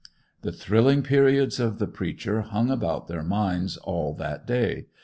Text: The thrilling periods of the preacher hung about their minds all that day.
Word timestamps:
The 0.41 0.51
thrilling 0.51 1.03
periods 1.03 1.59
of 1.59 1.77
the 1.77 1.85
preacher 1.85 2.41
hung 2.41 2.71
about 2.71 3.07
their 3.07 3.21
minds 3.21 3.77
all 3.77 4.15
that 4.15 4.47
day. 4.47 4.87